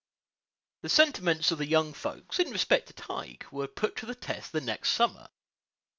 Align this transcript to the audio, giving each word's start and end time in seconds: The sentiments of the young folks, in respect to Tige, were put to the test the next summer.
The 0.81 0.89
sentiments 0.89 1.51
of 1.51 1.59
the 1.59 1.67
young 1.67 1.93
folks, 1.93 2.39
in 2.39 2.49
respect 2.49 2.87
to 2.87 2.93
Tige, 2.95 3.43
were 3.51 3.67
put 3.67 3.95
to 3.97 4.07
the 4.07 4.15
test 4.15 4.51
the 4.51 4.59
next 4.59 4.93
summer. 4.93 5.29